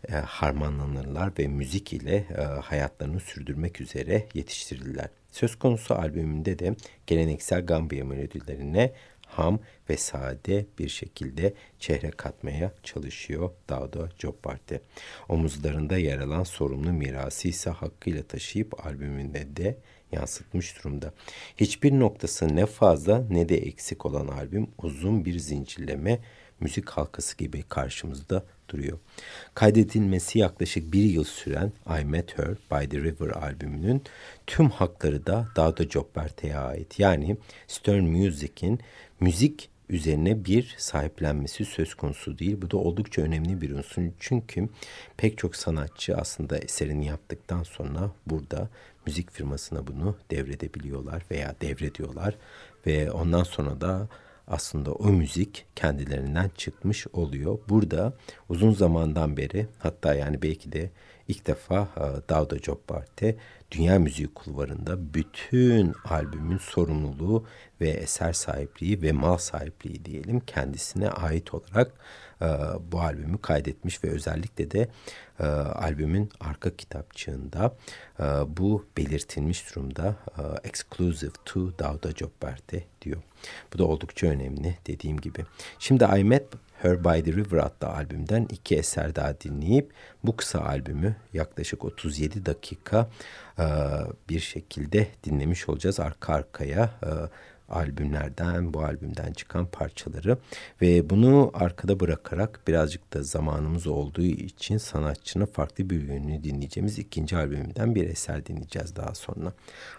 e, 0.09 0.12
harmanlanırlar 0.12 1.32
ve 1.38 1.46
müzik 1.46 1.92
ile 1.92 2.26
e, 2.38 2.42
hayatlarını 2.42 3.20
sürdürmek 3.20 3.80
üzere 3.80 4.26
yetiştirilirler. 4.34 5.09
Söz 5.32 5.57
konusu 5.57 5.94
albümünde 5.94 6.59
de 6.59 6.74
geleneksel 7.07 7.66
Gambiya 7.66 8.05
melodilerine 8.05 8.92
ham 9.26 9.61
ve 9.90 9.96
sade 9.96 10.66
bir 10.78 10.88
şekilde 10.88 11.55
çehre 11.78 12.11
katmaya 12.11 12.72
çalışıyor 12.82 13.51
Dağda 13.68 14.09
Jobbart'te. 14.18 14.80
Omuzlarında 15.28 15.98
yer 15.98 16.18
alan 16.18 16.42
sorumlu 16.42 16.92
mirası 16.92 17.48
ise 17.48 17.70
hakkıyla 17.70 18.22
taşıyıp 18.22 18.86
albümünde 18.86 19.57
de 19.57 19.76
yansıtmış 20.12 20.78
durumda. 20.78 21.12
Hiçbir 21.57 21.92
noktası 21.92 22.57
ne 22.57 22.66
fazla 22.66 23.24
ne 23.30 23.48
de 23.48 23.57
eksik 23.57 24.07
olan 24.07 24.28
albüm 24.28 24.68
uzun 24.82 25.24
bir 25.24 25.38
zincirleme 25.38 26.18
müzik 26.61 26.91
halkası 26.91 27.37
gibi 27.37 27.63
karşımızda 27.63 28.45
duruyor. 28.69 28.99
Kaydedilmesi 29.55 30.39
yaklaşık 30.39 30.93
bir 30.93 31.05
yıl 31.05 31.25
süren 31.25 31.73
I 32.01 32.05
Met 32.05 32.39
Her 32.39 32.49
by 32.49 32.89
the 32.89 33.01
River 33.01 33.31
albümünün 33.31 34.03
tüm 34.47 34.71
hakları 34.71 35.27
da 35.27 35.49
Dağda 35.57 35.85
Jobberte'ye 35.85 36.57
ait. 36.57 36.99
Yani 36.99 37.37
Stern 37.67 38.05
Music'in 38.05 38.81
müzik 39.21 39.71
üzerine 39.89 40.45
bir 40.45 40.75
sahiplenmesi 40.79 41.65
söz 41.65 41.95
konusu 41.95 42.39
değil. 42.39 42.57
Bu 42.63 42.71
da 42.71 42.77
oldukça 42.77 43.23
önemli 43.23 43.61
bir 43.61 43.71
unsur. 43.71 44.03
Çünkü 44.21 44.69
pek 45.17 45.39
çok 45.39 45.57
sanatçı 45.57 46.17
aslında 46.17 46.59
eserini 46.59 47.07
yaptıktan 47.07 47.63
sonra 47.63 48.11
burada 48.27 48.69
müzik 49.07 49.31
firmasına 49.31 49.87
bunu 49.87 50.17
devredebiliyorlar 50.31 51.23
veya 51.31 51.55
devrediyorlar 51.61 52.37
ve 52.87 53.11
ondan 53.11 53.43
sonra 53.43 53.81
da 53.81 54.09
aslında 54.51 54.92
o 54.92 55.09
müzik 55.09 55.66
kendilerinden 55.76 56.51
çıkmış 56.57 57.07
oluyor. 57.07 57.59
Burada 57.68 58.12
uzun 58.48 58.72
zamandan 58.72 59.36
beri 59.36 59.66
hatta 59.78 60.14
yani 60.14 60.42
belki 60.42 60.72
de 60.72 60.90
ilk 61.28 61.46
defa 61.46 61.88
Davda 62.28 62.59
Job 62.59 62.78
Party 62.86 63.30
Dünya 63.70 63.98
Müziği 63.98 64.28
Kulvarı'nda 64.34 65.14
bütün 65.14 65.94
albümün 66.05 66.59
sorumluluğu 66.59 67.46
ve 67.80 67.88
eser 67.88 68.32
sahipliği 68.32 69.03
ve 69.03 69.12
mal 69.12 69.36
sahipliği 69.36 70.05
diyelim 70.05 70.40
kendisine 70.40 71.11
ait 71.11 71.55
olarak 71.55 71.92
e, 72.42 72.46
bu 72.92 73.01
albümü 73.01 73.38
kaydetmiş 73.38 74.05
ve 74.05 74.11
özellikle 74.11 74.70
de 74.70 74.88
e, 75.41 75.45
albümün 75.47 76.30
arka 76.41 76.76
kitapçığında 76.76 77.76
e, 78.20 78.24
bu 78.57 78.86
belirtilmiş 78.97 79.70
durumda 79.70 80.16
e, 80.38 80.68
exclusive 80.68 81.32
to 81.45 81.78
Davda 81.78 82.11
Jobberte 82.11 82.84
diyor. 83.03 83.22
Bu 83.74 83.78
da 83.78 83.84
oldukça 83.84 84.26
önemli 84.26 84.78
dediğim 84.86 85.20
gibi. 85.20 85.45
Şimdi 85.78 86.05
I 86.05 86.24
Met 86.24 86.47
Her 86.82 87.05
by 87.05 87.20
the 87.20 87.32
River 87.32 87.59
adlı 87.59 87.88
albümden 87.88 88.47
iki 88.51 88.76
eser 88.76 89.14
daha 89.14 89.41
dinleyip 89.41 89.93
bu 90.24 90.36
kısa 90.36 90.61
albümü 90.61 91.16
yaklaşık 91.32 91.84
37 91.84 92.47
dakika 92.47 93.09
e, 93.59 93.64
bir 94.28 94.41
şekilde 94.41 95.09
dinlemiş 95.24 95.68
olacağız 95.68 96.01
arka 96.01 96.34
arkaya. 96.34 96.91
E, 97.03 97.11
albümlerden, 97.71 98.75
bu 98.75 98.81
albümden 98.81 99.33
çıkan 99.33 99.66
parçaları 99.66 100.39
ve 100.83 101.11
bunu 101.11 101.51
arkada 101.55 102.01
bırakarak 102.01 102.61
birazcık 102.68 103.12
da 103.14 103.23
zamanımız 103.23 103.87
olduğu 103.87 104.23
için 104.23 104.79
sanatçının 104.79 105.47
farklı 105.47 105.91
bir 105.91 106.03
yönünü 106.03 106.45
dinleyeceğimiz 106.45 106.99
ikinci 106.99 107.37
albümünden 107.37 107.95
bir 107.95 108.09
eser 108.09 108.47
dinleyeceğiz 108.47 108.97
daha 108.97 109.14
sonra. 109.14 109.53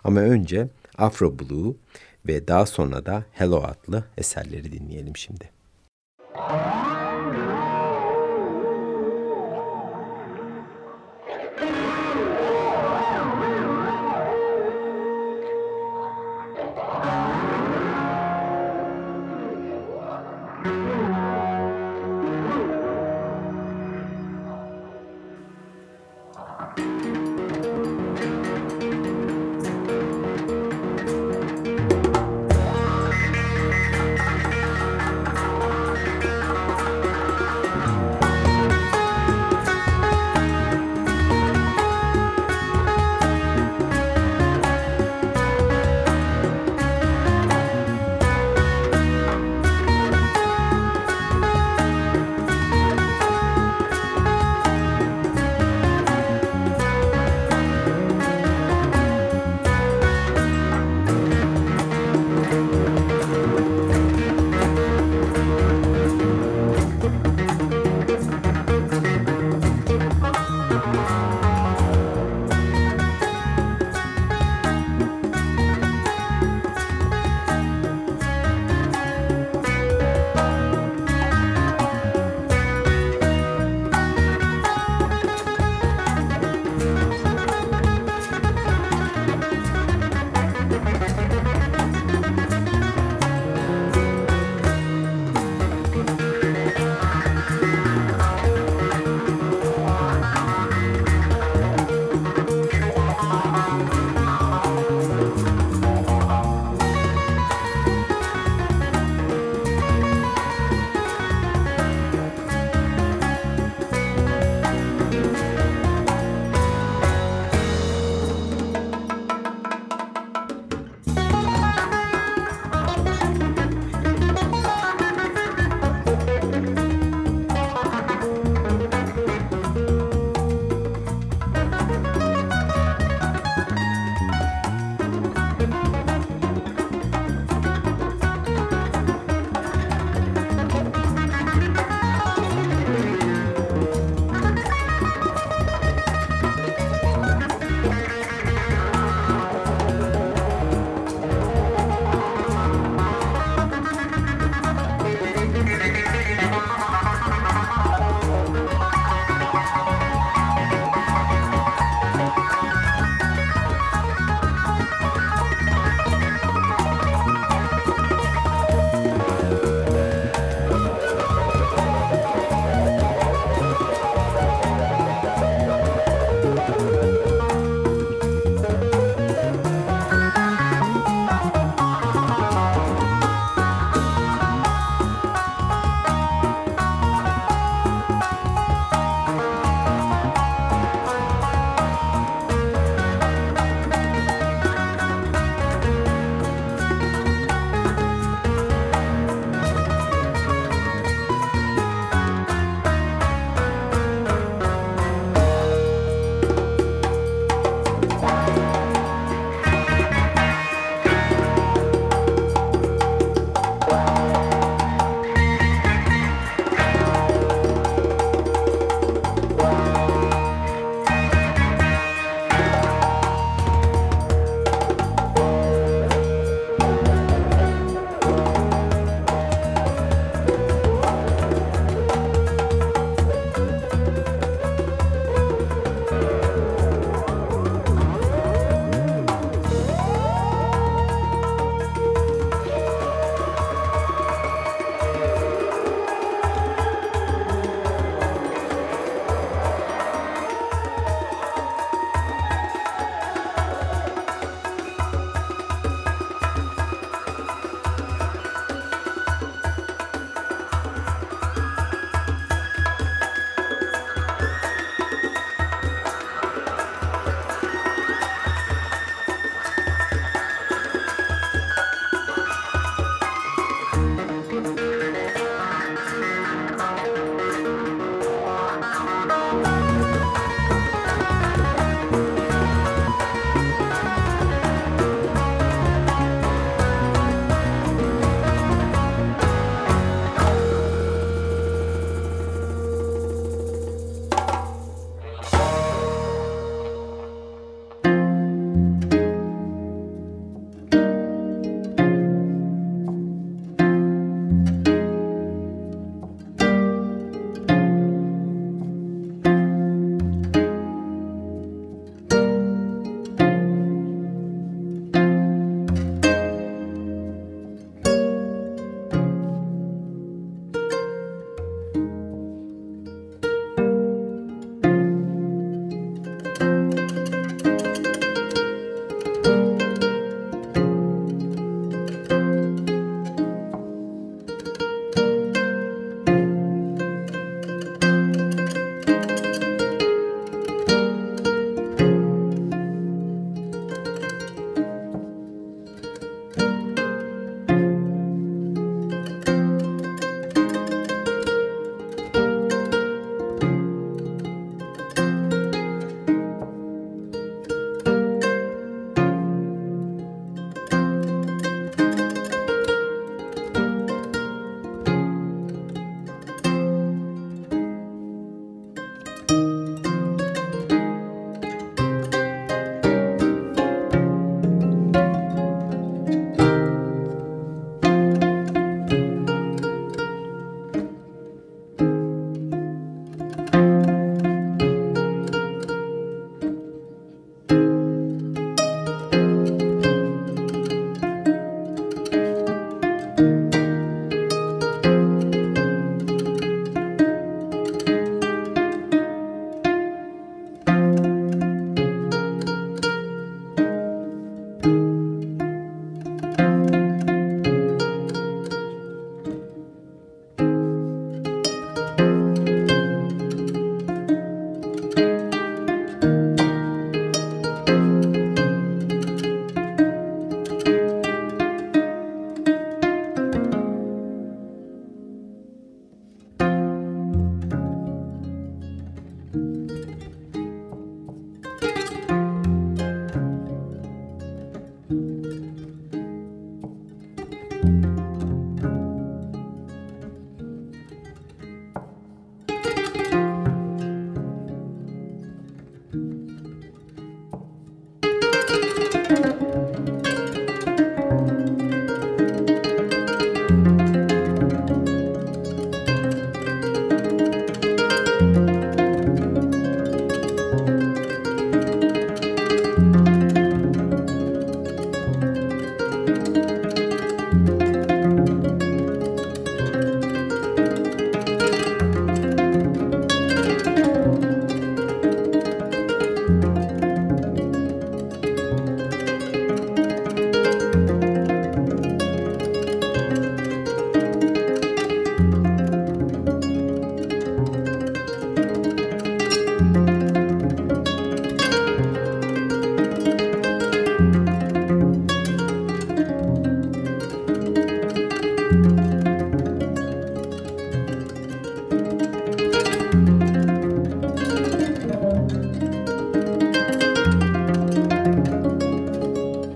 Ama 0.03 0.19
önce 0.19 0.67
Afro 0.97 1.39
Blue 1.39 1.74
ve 2.28 2.47
daha 2.47 2.65
sonra 2.65 3.05
da 3.05 3.24
Hello 3.32 3.63
adlı 3.63 4.03
eserleri 4.17 4.72
dinleyelim 4.72 5.17
şimdi. 5.17 5.49
Müzik 6.38 6.90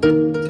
Afro 0.05 0.44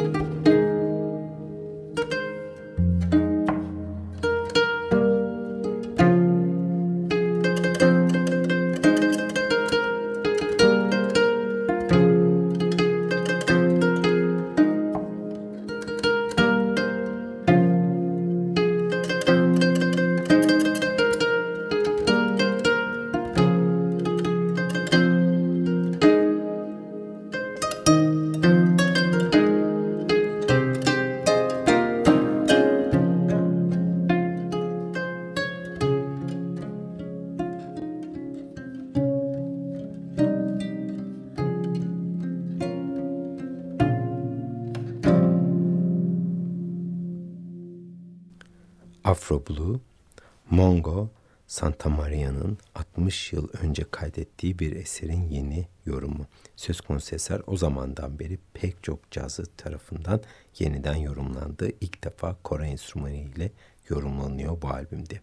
60 53.16 53.34
yıl 53.34 53.47
önce 53.63 53.84
kaydettiği 53.91 54.59
bir 54.59 54.76
eserin 54.76 55.30
yeni 55.30 55.68
yorumu. 55.86 56.26
Söz 56.55 56.82
konusu 56.82 57.16
eser 57.16 57.41
o 57.47 57.57
zamandan 57.57 58.20
beri 58.20 58.39
pek 58.53 58.84
çok 58.84 59.11
cazı 59.11 59.45
tarafından 59.57 60.22
yeniden 60.59 60.95
yorumlandı. 60.95 61.70
İlk 61.82 62.03
defa 62.03 62.36
Kore 62.43 62.68
enstrümanı 62.68 63.13
ile 63.13 63.51
yorumlanıyor 63.89 64.61
bu 64.61 64.68
albümde. 64.68 65.20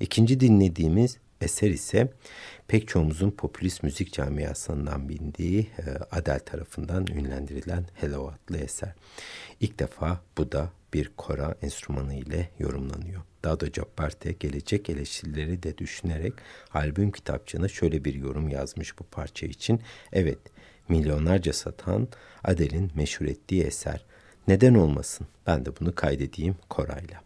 İkinci 0.00 0.40
dinlediğimiz 0.40 1.18
eser 1.40 1.70
ise 1.70 2.12
pek 2.68 2.88
çoğumuzun 2.88 3.30
popülist 3.30 3.82
müzik 3.82 4.12
camiasından 4.12 5.08
bildiği 5.08 5.60
e, 5.60 5.82
Adele 6.10 6.38
tarafından 6.38 7.06
ünlendirilen 7.06 7.86
Hello 7.94 8.28
adlı 8.28 8.58
eser. 8.58 8.94
İlk 9.60 9.78
defa 9.78 10.20
bu 10.38 10.52
da 10.52 10.72
bir 10.94 11.10
kora 11.16 11.54
enstrümanı 11.62 12.14
ile 12.14 12.50
yorumlanıyor. 12.58 13.22
Dado 13.44 13.70
Capparte 13.70 14.32
gelecek 14.32 14.90
eleştirileri 14.90 15.62
de 15.62 15.78
düşünerek 15.78 16.32
albüm 16.74 17.12
kitapçığına 17.12 17.68
şöyle 17.68 18.04
bir 18.04 18.14
yorum 18.14 18.48
yazmış 18.48 18.98
bu 18.98 19.04
parça 19.04 19.46
için. 19.46 19.80
Evet, 20.12 20.38
milyonlarca 20.88 21.52
satan 21.52 22.08
Adele'in 22.44 22.90
meşhur 22.94 23.26
ettiği 23.26 23.62
eser. 23.62 24.04
Neden 24.48 24.74
olmasın? 24.74 25.26
Ben 25.46 25.64
de 25.64 25.70
bunu 25.80 25.94
kaydedeyim 25.94 26.56
korayla. 26.68 27.20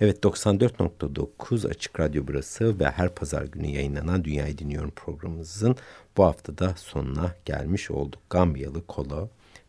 Evet 0.00 0.24
94.9 0.24 1.68
Açık 1.68 2.00
Radyo 2.00 2.24
burası 2.26 2.80
ve 2.80 2.90
her 2.90 3.14
pazar 3.14 3.44
günü 3.44 3.66
yayınlanan 3.66 4.24
Dünyayı 4.24 4.58
Dinliyorum 4.58 4.90
programımızın 4.90 5.76
bu 6.16 6.24
haftada 6.24 6.74
sonuna 6.76 7.34
gelmiş 7.44 7.90
olduk. 7.90 8.20
Gambiyalı 8.30 8.86
Kolo 8.86 9.28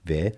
ve 0.09 0.33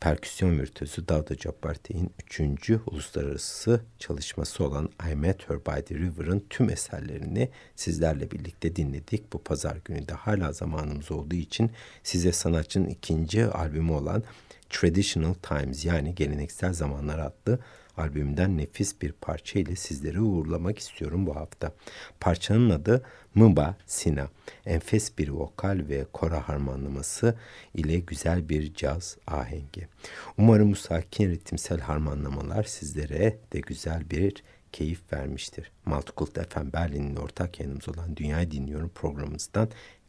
perküsyon 0.00 0.58
virtüözü 0.58 1.08
Davda 1.08 1.36
Cabbarti'nin 1.36 2.10
üçüncü 2.24 2.80
uluslararası 2.86 3.80
çalışması 3.98 4.64
olan 4.64 4.90
I 5.12 5.14
Met 5.14 5.50
Her 5.50 5.56
By 5.56 5.80
The 5.80 5.94
River'ın 5.94 6.44
tüm 6.50 6.70
eserlerini 6.70 7.48
sizlerle 7.76 8.30
birlikte 8.30 8.76
dinledik. 8.76 9.32
Bu 9.32 9.42
pazar 9.42 9.76
günü 9.84 10.08
de 10.08 10.14
hala 10.14 10.52
zamanımız 10.52 11.10
olduğu 11.10 11.36
için 11.36 11.70
size 12.02 12.32
sanatçının 12.32 12.88
ikinci 12.88 13.44
albümü 13.44 13.92
olan 13.92 14.22
Traditional 14.70 15.34
Times 15.34 15.84
yani 15.84 16.14
Geleneksel 16.14 16.72
Zamanlar 16.72 17.18
adlı 17.18 17.58
albümünden 17.98 18.58
nefis 18.58 19.02
bir 19.02 19.12
parça 19.12 19.58
ile 19.58 19.76
sizleri 19.76 20.20
uğurlamak 20.20 20.78
istiyorum 20.78 21.26
bu 21.26 21.36
hafta. 21.36 21.72
Parçanın 22.20 22.70
adı 22.70 23.04
Mıba 23.34 23.76
Sina. 23.86 24.28
Enfes 24.66 25.18
bir 25.18 25.28
vokal 25.28 25.84
ve 25.88 26.04
kora 26.12 26.48
harmanlaması 26.48 27.34
ile 27.74 27.98
güzel 27.98 28.48
bir 28.48 28.74
caz 28.74 29.16
ahengi. 29.26 29.88
Umarım 30.38 30.72
bu 30.72 30.76
sakin 30.76 31.30
ritimsel 31.30 31.80
harmanlamalar 31.80 32.64
sizlere 32.64 33.38
de 33.52 33.60
güzel 33.60 34.10
bir 34.10 34.42
keyif 34.72 35.12
vermiştir. 35.12 35.70
Multicult 35.86 36.52
FM 36.52 36.72
Berlin'in 36.72 37.16
ortak 37.16 37.60
yanımız 37.60 37.88
olan 37.88 38.16
Dünyayı 38.16 38.50
Dinliyorum 38.50 38.90
programımızdan 38.94 39.68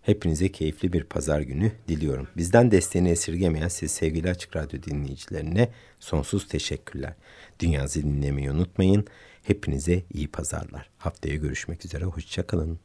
Hepinize 0.10 0.52
keyifli 0.52 0.94
bir 0.94 1.04
pazar 1.04 1.42
günü 1.42 1.72
diliyorum. 1.88 2.28
Bizden 2.38 2.72
desteğini 2.72 3.10
esirgemeyen 3.10 3.68
siz 3.68 3.92
sevgili 3.92 4.30
Açık 4.30 4.56
Radyo 4.56 4.84
dinleyicilerine 4.84 5.70
sonsuz 6.00 6.48
teşekkürler. 6.48 7.14
Dünyazı 7.60 8.04
dinlemeyi 8.04 8.52
unutmayın. 8.52 9.08
Hepinize 9.44 10.04
iyi 10.14 10.28
pazarlar. 10.28 10.90
Haftaya 10.98 11.36
görüşmek 11.36 11.86
üzere. 11.86 12.06
Hoşçakalın. 12.06 12.80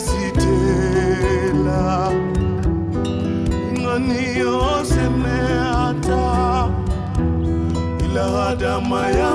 sitela. 0.00 1.82
Ngani 3.72 4.38
yosemea 4.38 5.94
ila 8.04 8.26
ya 9.10 9.30